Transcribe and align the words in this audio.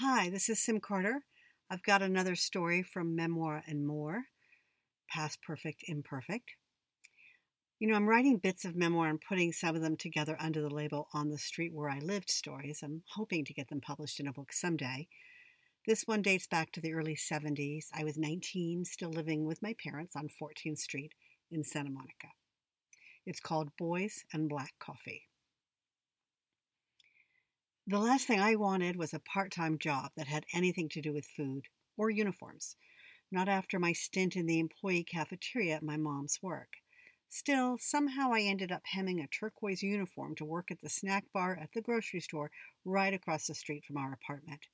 Hi, 0.00 0.30
this 0.30 0.48
is 0.48 0.60
Sim 0.60 0.78
Carter. 0.78 1.24
I've 1.68 1.82
got 1.82 2.02
another 2.02 2.36
story 2.36 2.84
from 2.84 3.16
Memoir 3.16 3.64
and 3.66 3.84
More 3.84 4.26
Past 5.10 5.42
Perfect, 5.42 5.82
Imperfect. 5.88 6.52
You 7.80 7.88
know, 7.88 7.96
I'm 7.96 8.08
writing 8.08 8.36
bits 8.36 8.64
of 8.64 8.76
memoir 8.76 9.08
and 9.08 9.20
putting 9.20 9.50
some 9.50 9.74
of 9.74 9.82
them 9.82 9.96
together 9.96 10.36
under 10.38 10.62
the 10.62 10.72
label 10.72 11.08
On 11.14 11.30
the 11.30 11.36
Street 11.36 11.74
Where 11.74 11.90
I 11.90 11.98
Lived 11.98 12.30
stories. 12.30 12.78
I'm 12.84 13.02
hoping 13.16 13.44
to 13.44 13.52
get 13.52 13.70
them 13.70 13.80
published 13.80 14.20
in 14.20 14.28
a 14.28 14.32
book 14.32 14.52
someday. 14.52 15.08
This 15.84 16.04
one 16.04 16.22
dates 16.22 16.46
back 16.46 16.70
to 16.74 16.80
the 16.80 16.92
early 16.92 17.16
70s. 17.16 17.86
I 17.92 18.04
was 18.04 18.16
19, 18.16 18.84
still 18.84 19.10
living 19.10 19.46
with 19.46 19.62
my 19.62 19.74
parents 19.82 20.14
on 20.14 20.28
14th 20.40 20.78
Street 20.78 21.12
in 21.50 21.64
Santa 21.64 21.90
Monica. 21.90 22.28
It's 23.26 23.40
called 23.40 23.76
Boys 23.76 24.24
and 24.32 24.48
Black 24.48 24.74
Coffee. 24.78 25.24
The 27.90 27.98
last 27.98 28.26
thing 28.26 28.38
I 28.38 28.54
wanted 28.54 28.96
was 28.96 29.14
a 29.14 29.18
part 29.18 29.50
time 29.50 29.78
job 29.78 30.10
that 30.14 30.26
had 30.26 30.44
anything 30.52 30.90
to 30.90 31.00
do 31.00 31.14
with 31.14 31.24
food 31.24 31.68
or 31.96 32.10
uniforms, 32.10 32.76
not 33.30 33.48
after 33.48 33.78
my 33.78 33.94
stint 33.94 34.36
in 34.36 34.44
the 34.44 34.58
employee 34.58 35.04
cafeteria 35.04 35.76
at 35.76 35.82
my 35.82 35.96
mom's 35.96 36.38
work. 36.42 36.68
Still, 37.30 37.78
somehow 37.78 38.34
I 38.34 38.42
ended 38.42 38.70
up 38.70 38.82
hemming 38.84 39.20
a 39.20 39.26
turquoise 39.26 39.82
uniform 39.82 40.34
to 40.34 40.44
work 40.44 40.70
at 40.70 40.82
the 40.82 40.90
snack 40.90 41.24
bar 41.32 41.56
at 41.58 41.72
the 41.72 41.80
grocery 41.80 42.20
store 42.20 42.50
right 42.84 43.14
across 43.14 43.46
the 43.46 43.54
street 43.54 43.86
from 43.86 43.96
our 43.96 44.12
apartment. 44.12 44.66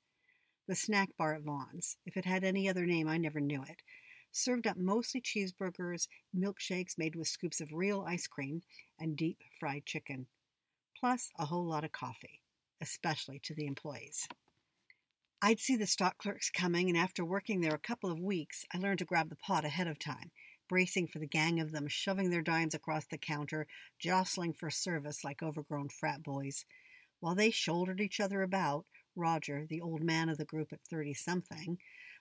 The 0.66 0.74
snack 0.74 1.10
bar 1.16 1.34
at 1.34 1.42
Vons, 1.42 1.96
if 2.04 2.16
it 2.16 2.24
had 2.24 2.42
any 2.42 2.68
other 2.68 2.84
name, 2.84 3.06
I 3.06 3.18
never 3.18 3.38
knew 3.38 3.62
it, 3.62 3.80
served 4.32 4.66
up 4.66 4.76
mostly 4.76 5.20
cheeseburgers, 5.20 6.08
milkshakes 6.36 6.98
made 6.98 7.14
with 7.14 7.28
scoops 7.28 7.60
of 7.60 7.72
real 7.72 8.04
ice 8.08 8.26
cream, 8.26 8.62
and 8.98 9.16
deep 9.16 9.38
fried 9.60 9.86
chicken, 9.86 10.26
plus 10.98 11.30
a 11.38 11.44
whole 11.44 11.64
lot 11.64 11.84
of 11.84 11.92
coffee 11.92 12.40
especially 12.80 13.38
to 13.40 13.54
the 13.54 13.66
employees. 13.66 14.26
I'd 15.46 15.60
see 15.60 15.76
the 15.76 15.86
stock 15.86 16.16
clerks 16.16 16.48
coming, 16.48 16.88
and 16.88 16.96
after 16.96 17.22
working 17.22 17.60
there 17.60 17.74
a 17.74 17.78
couple 17.78 18.10
of 18.10 18.18
weeks, 18.18 18.64
I 18.72 18.78
learned 18.78 19.00
to 19.00 19.04
grab 19.04 19.28
the 19.28 19.36
pot 19.36 19.66
ahead 19.66 19.86
of 19.86 19.98
time, 19.98 20.30
bracing 20.70 21.06
for 21.06 21.18
the 21.18 21.26
gang 21.26 21.60
of 21.60 21.70
them 21.70 21.86
shoving 21.86 22.30
their 22.30 22.40
dimes 22.40 22.74
across 22.74 23.04
the 23.04 23.18
counter, 23.18 23.66
jostling 23.98 24.54
for 24.54 24.70
service 24.70 25.22
like 25.22 25.42
overgrown 25.42 25.90
frat 25.90 26.22
boys. 26.22 26.64
While 27.20 27.34
they 27.34 27.50
shouldered 27.50 28.00
each 28.00 28.20
other 28.20 28.40
about, 28.40 28.86
Roger, 29.14 29.66
the 29.68 29.82
old 29.82 30.02
man 30.02 30.30
of 30.30 30.38
the 30.38 30.46
group 30.46 30.72
at 30.72 30.80
30 30.80 31.12
something, 31.12 31.76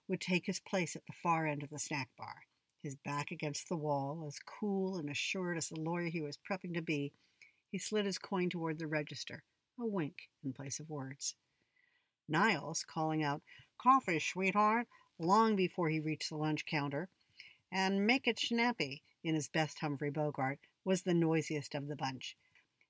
would 0.10 0.20
take 0.20 0.46
his 0.46 0.60
place 0.60 0.96
at 0.96 1.06
the 1.06 1.14
far 1.24 1.48
end 1.48 1.64
of 1.64 1.70
the 1.70 1.80
snack 1.80 2.10
bar, 2.18 2.44
his 2.82 2.96
back 2.96 3.32
against 3.32 3.70
the 3.70 3.78
wall, 3.78 4.26
as 4.28 4.38
cool 4.40 4.98
and 4.98 5.10
assured 5.10 5.58
as 5.58 5.70
the 5.70 5.80
lawyer 5.80 6.10
he 6.10 6.22
was 6.22 6.38
prepping 6.38 6.74
to 6.74 6.82
be. 6.82 7.14
He 7.72 7.78
slid 7.78 8.06
his 8.06 8.18
coin 8.18 8.50
toward 8.50 8.80
the 8.80 8.88
register 8.88 9.44
a 9.80 9.86
wink 9.86 10.30
in 10.44 10.54
place 10.54 10.80
of 10.80 10.90
words. 10.90 11.36
Niles, 12.28 12.86
calling 12.86 13.24
out, 13.24 13.42
Coffee, 13.78 14.20
sweetheart, 14.20 14.88
long 15.18 15.56
before 15.56 15.90
he 15.90 16.00
reached 16.00 16.30
the 16.30 16.38
lunch 16.38 16.66
counter, 16.66 17.10
and 17.72 18.06
make 18.06 18.28
it 18.28 18.40
snappy 18.40 19.04
in 19.24 19.36
his 19.36 19.50
best 19.50 19.80
Humphrey 19.80 20.12
Bogart, 20.12 20.60
was 20.86 21.02
the 21.02 21.14
noisiest 21.14 21.76
of 21.76 21.88
the 21.88 21.96
bunch. 21.96 22.38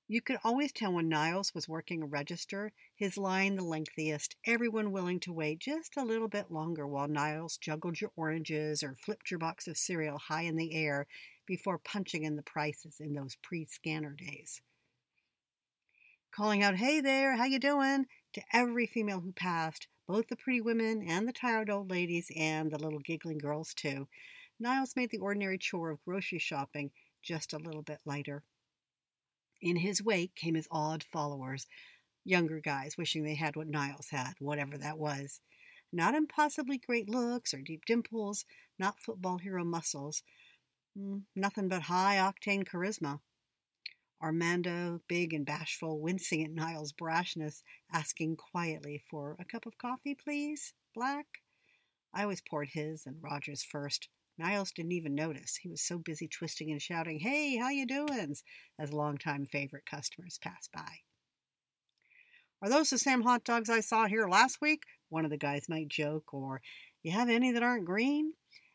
You 0.06 0.20
could 0.20 0.38
always 0.44 0.72
tell 0.72 0.92
when 0.92 1.08
Niles 1.08 1.54
was 1.54 1.66
working 1.66 2.02
a 2.02 2.06
register, 2.06 2.70
his 2.94 3.16
line 3.16 3.56
the 3.56 3.64
lengthiest, 3.64 4.36
everyone 4.44 4.92
willing 4.92 5.20
to 5.20 5.32
wait 5.32 5.60
just 5.60 5.96
a 5.96 6.04
little 6.04 6.28
bit 6.28 6.50
longer 6.50 6.86
while 6.86 7.08
Niles 7.08 7.56
juggled 7.56 8.00
your 8.00 8.12
oranges 8.14 8.82
or 8.82 8.94
flipped 8.94 9.30
your 9.30 9.38
box 9.38 9.66
of 9.66 9.78
cereal 9.78 10.18
high 10.18 10.42
in 10.42 10.56
the 10.56 10.74
air 10.74 11.06
before 11.46 11.78
punching 11.78 12.24
in 12.24 12.36
the 12.36 12.42
prices 12.42 13.00
in 13.00 13.14
those 13.14 13.36
pre-scanner 13.36 14.12
days 14.12 14.60
calling 16.34 16.62
out, 16.64 16.76
"Hey 16.76 17.00
there, 17.00 17.36
how 17.36 17.44
you 17.44 17.60
doing?" 17.60 18.06
to 18.32 18.42
every 18.52 18.86
female 18.86 19.20
who 19.20 19.32
passed, 19.32 19.86
both 20.08 20.26
the 20.26 20.36
pretty 20.36 20.60
women 20.60 21.02
and 21.06 21.28
the 21.28 21.32
tired 21.32 21.70
old 21.70 21.90
ladies 21.90 22.28
and 22.34 22.70
the 22.70 22.78
little 22.78 22.98
giggling 22.98 23.38
girls 23.38 23.72
too. 23.72 24.08
Niles 24.58 24.96
made 24.96 25.10
the 25.10 25.18
ordinary 25.18 25.58
chore 25.58 25.90
of 25.90 26.02
grocery 26.04 26.40
shopping 26.40 26.90
just 27.22 27.52
a 27.52 27.58
little 27.58 27.82
bit 27.82 28.00
lighter. 28.04 28.42
In 29.60 29.76
his 29.76 30.02
wake 30.02 30.34
came 30.34 30.54
his 30.56 30.66
awed 30.72 31.04
followers, 31.04 31.66
younger 32.24 32.60
guys 32.60 32.96
wishing 32.98 33.22
they 33.22 33.36
had 33.36 33.54
what 33.54 33.68
Niles 33.68 34.10
had, 34.10 34.34
whatever 34.40 34.76
that 34.78 34.98
was. 34.98 35.40
Not 35.92 36.16
impossibly 36.16 36.78
great 36.78 37.08
looks 37.08 37.54
or 37.54 37.60
deep 37.62 37.84
dimples, 37.84 38.44
not 38.78 38.98
football 38.98 39.38
hero 39.38 39.64
muscles, 39.64 40.24
mm, 40.98 41.22
nothing 41.36 41.68
but 41.68 41.82
high 41.82 42.16
octane 42.16 42.64
charisma. 42.64 43.20
Armando, 44.22 45.00
big 45.08 45.32
and 45.34 45.44
bashful, 45.44 46.00
wincing 46.00 46.44
at 46.44 46.50
Niles' 46.50 46.92
brashness, 46.92 47.62
asking 47.92 48.36
quietly 48.36 49.02
for 49.10 49.36
a 49.38 49.44
cup 49.44 49.66
of 49.66 49.78
coffee, 49.78 50.14
please, 50.14 50.72
black. 50.94 51.26
I 52.12 52.22
always 52.22 52.40
poured 52.40 52.68
his 52.68 53.06
and 53.06 53.22
Roger's 53.22 53.64
first. 53.64 54.08
Niles 54.38 54.72
didn't 54.72 54.92
even 54.92 55.14
notice. 55.14 55.56
He 55.56 55.68
was 55.68 55.82
so 55.82 55.98
busy 55.98 56.28
twisting 56.28 56.70
and 56.70 56.80
shouting, 56.80 57.20
Hey, 57.20 57.56
how 57.56 57.70
you 57.70 57.86
doin'? 57.86 58.34
as 58.78 58.92
longtime 58.92 59.46
favorite 59.46 59.86
customers 59.86 60.38
passed 60.38 60.72
by. 60.72 61.00
Are 62.62 62.68
those 62.68 62.90
the 62.90 62.98
same 62.98 63.22
hot 63.22 63.44
dogs 63.44 63.68
I 63.68 63.80
saw 63.80 64.06
here 64.06 64.26
last 64.26 64.60
week? 64.60 64.84
One 65.08 65.24
of 65.24 65.30
the 65.30 65.36
guys 65.36 65.68
might 65.68 65.88
joke, 65.88 66.32
or 66.32 66.62
you 67.02 67.12
have 67.12 67.28
any 67.28 67.52
that 67.52 67.62
aren't 67.62 67.84
green? 67.84 68.32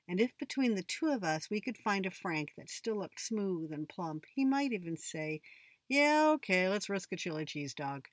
And 0.09 0.20
if 0.20 0.36
between 0.40 0.74
the 0.74 0.84
two 0.84 1.08
of 1.08 1.24
us 1.24 1.50
we 1.52 1.62
could 1.62 1.78
find 1.78 2.08
a 2.08 2.09
Frank 2.09 2.53
that 2.58 2.70
still 2.70 2.97
looked 2.97 3.22
smooth 3.22 3.72
and 3.72 3.88
plump, 3.88 4.25
he 4.34 4.44
might 4.44 4.74
even 4.74 4.97
say, 4.97 5.40
Yeah, 5.88 6.31
okay, 6.36 6.68
let's 6.68 6.90
risk 6.90 7.12
a 7.14 7.16
chili 7.16 7.46
cheese 7.46 7.75
dog. 7.75 8.08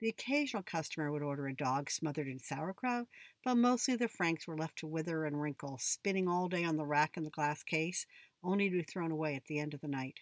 The 0.00 0.08
occasional 0.08 0.62
customer 0.62 1.10
would 1.10 1.22
order 1.22 1.48
a 1.48 1.54
dog 1.54 1.90
smothered 1.90 2.28
in 2.28 2.38
sauerkraut, 2.38 3.08
but 3.44 3.56
mostly 3.56 3.96
the 3.96 4.06
Franks 4.08 4.46
were 4.46 4.56
left 4.56 4.78
to 4.78 4.86
wither 4.86 5.24
and 5.26 5.42
wrinkle, 5.42 5.78
spinning 5.78 6.28
all 6.28 6.48
day 6.48 6.64
on 6.64 6.76
the 6.76 6.86
rack 6.86 7.16
in 7.16 7.24
the 7.24 7.30
glass 7.30 7.64
case, 7.64 8.06
only 8.44 8.70
to 8.70 8.76
be 8.76 8.82
thrown 8.84 9.10
away 9.10 9.34
at 9.34 9.44
the 9.46 9.58
end 9.58 9.74
of 9.74 9.80
the 9.80 9.88
night. 9.88 10.20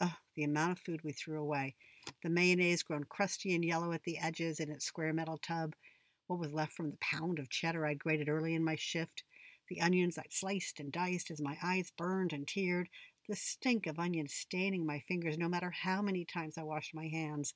Oh, 0.00 0.16
the 0.34 0.44
amount 0.44 0.72
of 0.72 0.78
food 0.78 1.04
we 1.04 1.12
threw 1.12 1.40
away. 1.40 1.76
The 2.22 2.30
mayonnaise 2.30 2.82
grown 2.82 3.04
crusty 3.04 3.54
and 3.54 3.64
yellow 3.64 3.92
at 3.92 4.04
the 4.04 4.18
edges 4.18 4.58
in 4.58 4.70
its 4.70 4.86
square 4.86 5.12
metal 5.12 5.38
tub, 5.38 5.76
what 6.26 6.38
was 6.38 6.54
left 6.54 6.72
from 6.72 6.90
the 6.90 6.96
pound 6.96 7.38
of 7.38 7.50
cheddar 7.50 7.86
I'd 7.86 7.98
grated 7.98 8.28
early 8.28 8.54
in 8.54 8.64
my 8.64 8.76
shift, 8.76 9.22
the 9.68 9.80
onions 9.80 10.18
I'd 10.18 10.32
sliced 10.32 10.80
and 10.80 10.92
diced 10.92 11.30
as 11.30 11.40
my 11.40 11.56
eyes 11.62 11.90
burned 11.96 12.32
and 12.32 12.46
teared, 12.46 12.86
the 13.28 13.36
stink 13.36 13.86
of 13.86 13.98
onions 13.98 14.34
staining 14.34 14.84
my 14.84 14.98
fingers 15.00 15.38
no 15.38 15.48
matter 15.48 15.70
how 15.70 16.02
many 16.02 16.24
times 16.24 16.58
I 16.58 16.62
washed 16.62 16.94
my 16.94 17.08
hands, 17.08 17.54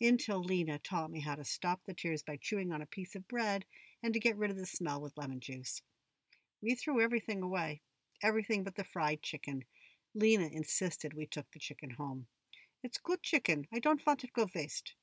until 0.00 0.42
Lena 0.42 0.78
taught 0.78 1.10
me 1.10 1.20
how 1.20 1.34
to 1.34 1.44
stop 1.44 1.80
the 1.84 1.94
tears 1.94 2.22
by 2.22 2.36
chewing 2.36 2.72
on 2.72 2.82
a 2.82 2.86
piece 2.86 3.14
of 3.14 3.28
bread 3.28 3.64
and 4.02 4.12
to 4.14 4.20
get 4.20 4.36
rid 4.36 4.50
of 4.50 4.56
the 4.56 4.66
smell 4.66 5.00
with 5.00 5.16
lemon 5.16 5.40
juice. 5.40 5.82
We 6.62 6.74
threw 6.74 7.00
everything 7.00 7.42
away, 7.42 7.82
everything 8.22 8.64
but 8.64 8.74
the 8.74 8.84
fried 8.84 9.22
chicken. 9.22 9.64
Lena 10.14 10.46
insisted 10.46 11.14
we 11.14 11.26
took 11.26 11.50
the 11.52 11.58
chicken 11.58 11.90
home. 11.90 12.26
It's 12.82 12.98
good 12.98 13.22
chicken. 13.22 13.66
I 13.72 13.78
don't 13.78 14.04
want 14.06 14.24
it 14.24 14.32
go 14.32 14.48
waste. 14.54 14.94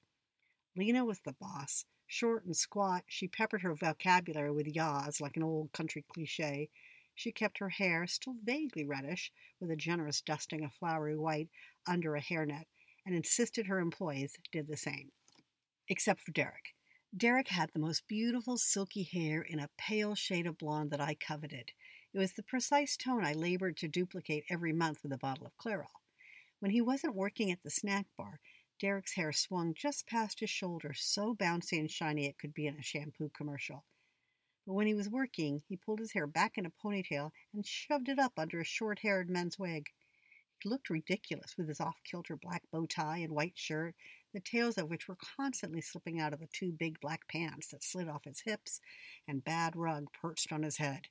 Lena 0.75 1.03
was 1.03 1.19
the 1.19 1.33
boss. 1.33 1.85
Short 2.13 2.43
and 2.43 2.57
squat, 2.57 3.05
she 3.07 3.29
peppered 3.29 3.61
her 3.61 3.73
vocabulary 3.73 4.51
with 4.51 4.67
yaws 4.67 5.21
like 5.21 5.37
an 5.37 5.43
old 5.43 5.71
country 5.71 6.03
cliche. 6.13 6.69
She 7.15 7.31
kept 7.31 7.59
her 7.59 7.69
hair 7.69 8.05
still 8.05 8.35
vaguely 8.43 8.83
reddish, 8.83 9.31
with 9.61 9.71
a 9.71 9.77
generous 9.77 10.19
dusting 10.19 10.65
of 10.65 10.73
flowery 10.73 11.15
white 11.15 11.47
under 11.87 12.17
a 12.17 12.21
hairnet, 12.21 12.65
and 13.05 13.15
insisted 13.15 13.67
her 13.67 13.79
employees 13.79 14.37
did 14.51 14.67
the 14.67 14.75
same. 14.75 15.13
Except 15.87 16.19
for 16.19 16.33
Derek. 16.33 16.75
Derek 17.15 17.47
had 17.47 17.69
the 17.71 17.79
most 17.79 18.05
beautiful 18.09 18.57
silky 18.57 19.03
hair 19.03 19.41
in 19.41 19.59
a 19.59 19.69
pale 19.77 20.13
shade 20.13 20.47
of 20.47 20.57
blonde 20.57 20.91
that 20.91 20.99
I 20.99 21.15
coveted. 21.15 21.71
It 22.13 22.19
was 22.19 22.33
the 22.33 22.43
precise 22.43 22.97
tone 22.97 23.23
I 23.23 23.31
labored 23.31 23.77
to 23.77 23.87
duplicate 23.87 24.43
every 24.49 24.73
month 24.73 25.01
with 25.01 25.13
a 25.13 25.17
bottle 25.17 25.45
of 25.45 25.57
Clairol. 25.57 26.01
When 26.59 26.71
he 26.71 26.81
wasn't 26.81 27.15
working 27.15 27.51
at 27.51 27.63
the 27.63 27.71
snack 27.71 28.07
bar, 28.17 28.41
Derek's 28.81 29.13
hair 29.13 29.31
swung 29.31 29.75
just 29.75 30.07
past 30.07 30.39
his 30.39 30.49
shoulder, 30.49 30.91
so 30.91 31.35
bouncy 31.35 31.77
and 31.77 31.91
shiny 31.91 32.25
it 32.25 32.39
could 32.39 32.51
be 32.51 32.65
in 32.65 32.79
a 32.79 32.81
shampoo 32.81 33.29
commercial. 33.29 33.85
But 34.65 34.73
when 34.73 34.87
he 34.87 34.95
was 34.95 35.07
working, 35.07 35.61
he 35.67 35.77
pulled 35.77 35.99
his 35.99 36.13
hair 36.13 36.25
back 36.25 36.57
in 36.57 36.65
a 36.65 36.71
ponytail 36.71 37.31
and 37.53 37.63
shoved 37.63 38.09
it 38.09 38.17
up 38.17 38.39
under 38.39 38.59
a 38.59 38.65
short 38.65 38.97
haired 39.03 39.29
men's 39.29 39.59
wig. 39.59 39.91
He 40.63 40.67
looked 40.67 40.89
ridiculous 40.89 41.55
with 41.55 41.67
his 41.67 41.79
off 41.79 42.01
kilter 42.03 42.35
black 42.35 42.63
bow 42.71 42.87
tie 42.87 43.19
and 43.19 43.33
white 43.33 43.55
shirt, 43.55 43.93
the 44.33 44.39
tails 44.39 44.79
of 44.79 44.89
which 44.89 45.07
were 45.07 45.17
constantly 45.37 45.81
slipping 45.81 46.19
out 46.19 46.33
of 46.33 46.39
the 46.39 46.49
two 46.51 46.71
big 46.71 46.99
black 46.99 47.27
pants 47.27 47.67
that 47.67 47.83
slid 47.83 48.09
off 48.09 48.23
his 48.23 48.41
hips, 48.41 48.81
and 49.27 49.43
bad 49.43 49.75
rug 49.75 50.07
perched 50.11 50.51
on 50.51 50.63
his 50.63 50.77
head. 50.77 51.07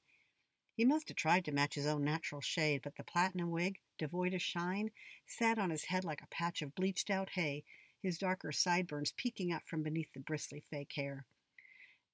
He 0.75 0.85
must 0.85 1.07
have 1.07 1.17
tried 1.17 1.45
to 1.45 1.53
match 1.53 1.77
his 1.77 1.87
own 1.87 2.03
natural 2.03 2.41
shade, 2.41 2.81
but 2.83 2.97
the 2.97 3.05
platinum 3.05 3.53
wig, 3.53 3.79
devoid 4.01 4.33
of 4.33 4.41
shine, 4.41 4.91
sat 5.27 5.59
on 5.59 5.69
his 5.69 5.85
head 5.85 6.05
like 6.05 6.23
a 6.23 6.35
patch 6.35 6.63
of 6.63 6.75
bleached 6.75 7.11
out 7.11 7.29
hay, 7.35 7.63
his 8.03 8.17
darker 8.17 8.51
sideburns 8.51 9.13
peeking 9.13 9.53
up 9.53 9.63
from 9.67 9.83
beneath 9.83 10.13
the 10.15 10.21
bristly 10.21 10.65
fake 10.71 10.93
hair. 10.97 11.27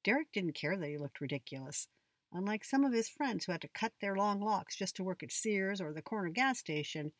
Derek 0.02 0.32
didn't 0.32 0.56
care 0.56 0.76
that 0.76 0.88
he 0.88 0.98
looked 0.98 1.20
ridiculous. 1.20 1.86
Unlike 2.32 2.64
some 2.64 2.84
of 2.84 2.92
his 2.92 3.08
friends 3.08 3.44
who 3.44 3.52
had 3.52 3.60
to 3.60 3.68
cut 3.68 3.92
their 4.00 4.16
long 4.16 4.40
locks 4.40 4.76
just 4.76 4.96
to 4.96 5.04
work 5.04 5.22
at 5.22 5.30
Sears 5.30 5.80
or 5.80 5.92
the 5.92 6.02
corner 6.02 6.28
gas 6.28 6.58
station, 6.58 7.12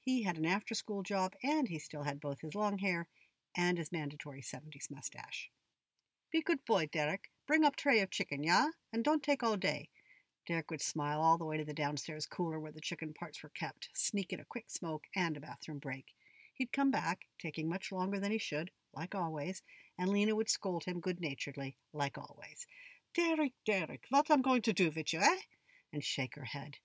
he 0.00 0.22
had 0.22 0.38
an 0.38 0.46
after 0.46 0.74
school 0.74 1.02
job 1.02 1.34
and 1.42 1.68
he 1.68 1.80
still 1.80 2.04
had 2.04 2.20
both 2.20 2.40
his 2.40 2.54
long 2.54 2.78
hair 2.78 3.08
and 3.56 3.76
his 3.76 3.92
mandatory 3.92 4.40
70s 4.40 4.90
mustache. 4.90 5.50
Be 6.30 6.42
good 6.42 6.64
boy, 6.64 6.88
Derek. 6.90 7.30
bring 7.46 7.64
up 7.64 7.76
tray 7.76 8.00
of 8.00 8.10
chicken, 8.10 8.44
yeah? 8.44 8.68
And 8.92 9.02
don't 9.02 9.22
take 9.22 9.42
all 9.42 9.56
day. 9.56 9.88
Derek 10.46 10.70
would 10.70 10.80
smile 10.80 11.20
all 11.20 11.38
the 11.38 11.44
way 11.44 11.56
to 11.56 11.64
the 11.64 11.72
downstairs 11.72 12.26
cooler 12.26 12.58
where 12.58 12.72
the 12.72 12.80
chicken 12.80 13.14
parts 13.14 13.42
were 13.42 13.50
kept, 13.50 13.88
sneak 13.94 14.32
in 14.32 14.40
a 14.40 14.44
quick 14.44 14.68
smoke 14.68 15.04
and 15.14 15.36
a 15.36 15.40
bathroom 15.40 15.78
break. 15.78 16.14
He'd 16.54 16.72
come 16.72 16.90
back, 16.90 17.26
taking 17.38 17.68
much 17.68 17.92
longer 17.92 18.18
than 18.18 18.32
he 18.32 18.38
should, 18.38 18.70
like 18.92 19.14
always, 19.14 19.62
and 19.98 20.10
Lena 20.10 20.34
would 20.34 20.50
scold 20.50 20.84
him 20.84 21.00
good 21.00 21.20
naturedly, 21.20 21.76
like 21.92 22.18
always. 22.18 22.66
Derek, 23.14 23.52
Derek, 23.64 24.04
what 24.10 24.30
I'm 24.30 24.42
going 24.42 24.62
to 24.62 24.72
do 24.72 24.90
with 24.90 25.12
you, 25.12 25.20
eh? 25.20 25.40
And 25.92 26.02
shake 26.02 26.34
her 26.34 26.44
head. 26.44 26.78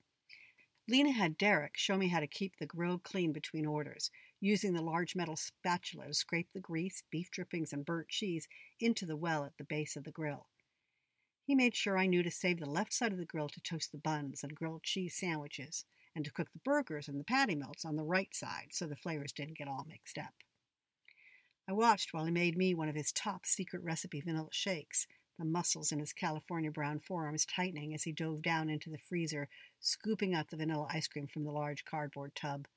Lena 0.88 1.12
had 1.12 1.38
Derek 1.38 1.78
show 1.78 1.98
me 1.98 2.08
how 2.08 2.22
to 2.22 2.28
keep 2.28 2.56
the 2.58 2.66
grill 2.66 3.00
clean 3.00 3.34
between 3.34 3.66
orders, 3.66 4.10
using 4.40 4.74
the 4.74 4.82
large 4.82 5.16
metal 5.16 5.36
spatula 5.36 6.08
to 6.08 6.14
scrape 6.14 6.52
the 6.54 6.62
grease, 6.62 7.04
beef 7.10 7.30
drippings, 7.32 7.74
and 7.74 7.86
burnt 7.86 8.08
cheese 8.08 8.48
into 8.80 9.06
the 9.06 9.18
well 9.18 9.44
at 9.44 9.58
the 9.58 9.66
base 9.66 9.96
of 9.98 10.04
the 10.04 10.12
grill. 10.12 10.48
He 11.48 11.56
made 11.56 11.78
sure 11.78 11.98
I 11.98 12.08
knew 12.08 12.24
to 12.24 12.30
save 12.30 12.60
the 12.60 12.70
left 12.70 12.92
side 12.92 13.14
of 13.14 13.18
the 13.18 13.24
grill 13.24 13.48
to 13.48 13.62
toast 13.62 13.94
the 13.94 13.98
buns 13.98 14.44
and 14.44 14.54
grilled 14.54 14.84
cheese 14.84 15.16
sandwiches, 15.16 15.86
and 16.14 16.26
to 16.26 16.32
cook 16.32 16.52
the 16.52 16.60
burgers 16.60 17.08
and 17.08 17.18
the 17.18 17.24
patty 17.24 17.56
melts 17.56 17.86
on 17.86 17.96
the 17.96 18.04
right 18.04 18.36
side 18.36 18.72
so 18.72 18.86
the 18.86 18.98
flavors 18.98 19.32
didn't 19.32 19.58
get 19.58 19.70
all 19.70 19.86
mixed 19.88 20.18
up. 20.18 20.34
I 21.66 21.72
watched 21.72 22.14
while 22.14 22.26
he 22.26 22.32
made 22.32 22.58
me 22.58 22.74
one 22.76 22.90
of 22.90 22.96
his 22.96 23.14
top 23.14 23.46
secret 23.46 23.82
recipe 23.82 24.20
vanilla 24.20 24.50
shakes, 24.52 25.08
the 25.40 25.46
muscles 25.46 25.94
in 25.94 26.00
his 26.00 26.12
California 26.12 26.70
brown 26.70 27.00
forearms 27.00 27.46
tightening 27.46 27.94
as 27.94 28.04
he 28.04 28.12
dove 28.12 28.42
down 28.42 28.70
into 28.70 28.90
the 28.90 28.98
freezer, 28.98 29.48
scooping 29.80 30.36
out 30.36 30.50
the 30.50 30.58
vanilla 30.58 30.88
ice 30.92 31.08
cream 31.08 31.28
from 31.28 31.46
the 31.46 31.52
large 31.52 31.86
cardboard 31.86 32.36
tub. 32.36 32.68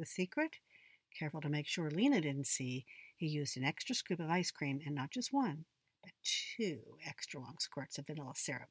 The 0.00 0.04
secret? 0.04 0.56
Careful 1.16 1.42
to 1.42 1.48
make 1.48 1.68
sure 1.68 1.92
Lena 1.92 2.20
didn't 2.20 2.48
see, 2.48 2.86
he 3.16 3.28
used 3.28 3.56
an 3.56 3.62
extra 3.62 3.94
scoop 3.94 4.18
of 4.18 4.30
ice 4.30 4.50
cream 4.50 4.80
and 4.84 4.96
not 4.96 5.12
just 5.12 5.32
one, 5.32 5.66
two 6.56 6.80
extra 7.06 7.40
long 7.40 7.56
squirts 7.60 7.98
of 7.98 8.06
vanilla 8.06 8.32
syrup. 8.34 8.70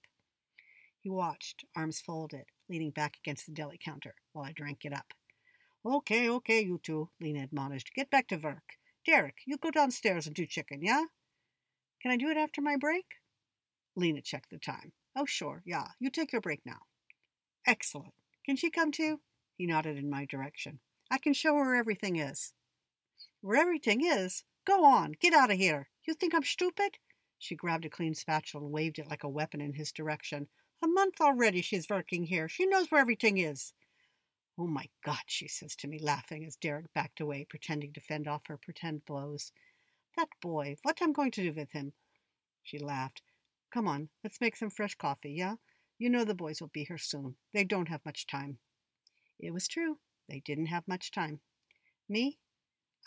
He 1.00 1.10
watched, 1.10 1.66
arms 1.76 2.02
folded, 2.02 2.46
leaning 2.70 2.92
back 2.92 3.18
against 3.24 3.46
the 3.46 3.52
deli 3.52 3.78
counter 3.84 4.16
while 4.34 4.46
I 4.46 4.54
drank 4.54 4.86
it 4.86 4.94
up. 4.94 5.14
Okay, 5.86 6.30
okay, 6.30 6.62
you 6.62 6.80
two, 6.82 7.10
Lena 7.22 7.44
admonished. 7.44 7.92
Get 7.96 8.10
back 8.10 8.28
to 8.30 8.38
work. 8.38 8.64
Derek, 9.06 9.38
you 9.46 9.58
go 9.58 9.70
downstairs 9.70 10.26
and 10.26 10.36
do 10.36 10.48
chicken, 10.48 10.80
yeah? 10.82 11.04
Can 12.02 12.12
I 12.12 12.18
do 12.18 12.30
it 12.30 12.38
after 12.38 12.62
my 12.62 12.76
break? 12.76 13.06
Lena 13.96 14.22
checked 14.22 14.50
the 14.50 14.58
time. 14.58 14.94
Oh, 15.16 15.26
sure, 15.26 15.62
yeah. 15.66 15.90
You 16.00 16.10
take 16.10 16.32
your 16.32 16.42
break 16.42 16.62
now. 16.66 16.80
Excellent. 17.68 18.14
Can 18.46 18.56
she 18.56 18.70
come 18.72 18.92
too? 18.92 19.20
He 19.58 19.68
nodded 19.68 19.98
in 19.98 20.10
my 20.10 20.26
direction. 20.26 20.80
I 21.12 21.20
can 21.20 21.34
show 21.34 21.56
her 21.56 21.66
where 21.66 21.76
everything 21.76 22.16
is. 22.16 22.54
Where 23.42 23.62
everything 23.62 24.04
is? 24.04 24.44
Go 24.66 24.84
on, 24.86 25.14
get 25.22 25.34
out 25.34 25.52
of 25.52 25.58
here. 25.58 25.90
You 26.08 26.16
think 26.16 26.34
I'm 26.34 26.44
stupid? 26.44 26.98
She 27.46 27.54
grabbed 27.54 27.86
a 27.86 27.92
clean 27.92 28.16
spatula 28.16 28.64
and 28.64 28.74
waved 28.74 28.98
it 28.98 29.08
like 29.08 29.24
a 29.24 29.30
weapon 29.30 29.62
in 29.62 29.72
his 29.72 29.92
direction. 29.92 30.48
A 30.82 30.88
month 30.88 31.22
already 31.22 31.62
she's 31.62 31.88
working 31.88 32.24
here. 32.24 32.50
She 32.50 32.66
knows 32.66 32.90
where 32.90 33.00
everything 33.00 33.38
is. 33.38 33.72
Oh 34.58 34.66
my 34.66 34.90
God, 35.04 35.22
she 35.28 35.48
says 35.48 35.76
to 35.76 35.88
me, 35.88 36.00
laughing 36.00 36.44
as 36.44 36.56
Derek 36.56 36.92
backed 36.96 37.22
away, 37.22 37.46
pretending 37.48 37.94
to 37.94 38.02
fend 38.02 38.28
off 38.28 38.48
her 38.48 38.58
pretend 38.58 39.06
blows. 39.06 39.52
That 40.18 40.30
boy, 40.42 40.78
what 40.82 41.00
am 41.04 41.10
I'm 41.10 41.14
going 41.14 41.30
to 41.32 41.44
do 41.44 41.54
with 41.54 41.72
him? 41.72 41.94
She 42.64 42.80
laughed. 42.80 43.22
Come 43.72 43.88
on, 43.88 44.10
let's 44.24 44.42
make 44.42 44.56
some 44.56 44.72
fresh 44.72 44.96
coffee, 44.96 45.34
yeah? 45.34 45.58
You 46.00 46.10
know 46.10 46.24
the 46.26 46.34
boys 46.34 46.62
will 46.62 46.72
be 46.74 46.86
here 46.86 46.98
soon. 46.98 47.36
They 47.54 47.64
don't 47.64 47.90
have 47.90 48.04
much 48.04 48.26
time. 48.26 48.58
It 49.40 49.54
was 49.54 49.68
true. 49.68 50.00
They 50.28 50.42
didn't 50.44 50.74
have 50.74 50.88
much 50.88 51.12
time. 51.12 51.42
Me? 52.10 52.40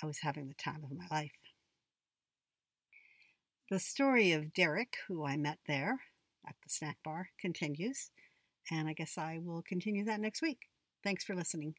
I 0.00 0.06
was 0.06 0.20
having 0.20 0.46
the 0.46 0.54
time 0.54 0.84
of 0.84 0.96
my 0.96 1.06
life. 1.10 1.47
The 3.70 3.78
story 3.78 4.32
of 4.32 4.52
Derek, 4.54 4.96
who 5.06 5.24
I 5.26 5.36
met 5.36 5.58
there 5.66 6.00
at 6.46 6.56
the 6.62 6.70
snack 6.70 6.96
bar, 7.04 7.30
continues, 7.38 8.10
and 8.70 8.88
I 8.88 8.94
guess 8.94 9.18
I 9.18 9.40
will 9.42 9.62
continue 9.62 10.04
that 10.06 10.20
next 10.20 10.40
week. 10.42 10.68
Thanks 11.02 11.22
for 11.22 11.34
listening. 11.34 11.74